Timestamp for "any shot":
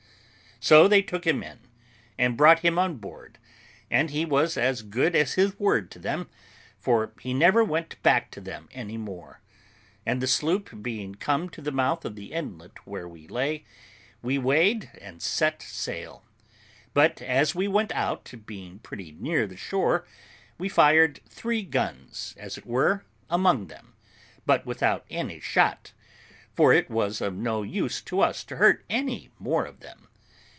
25.09-25.91